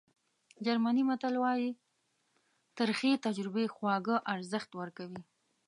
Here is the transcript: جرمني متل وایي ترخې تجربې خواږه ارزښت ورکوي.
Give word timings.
جرمني 0.65 1.03
متل 1.09 1.33
وایي 1.43 1.71
ترخې 2.77 3.11
تجربې 3.25 3.65
خواږه 3.75 4.15
ارزښت 4.33 4.69
ورکوي. 4.79 5.21